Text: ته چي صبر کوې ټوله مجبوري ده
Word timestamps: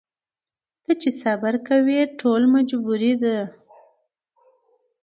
ته 0.83 0.91
چي 1.01 1.09
صبر 1.21 1.53
کوې 1.67 1.99
ټوله 2.19 2.47
مجبوري 2.55 3.13
ده 3.23 3.37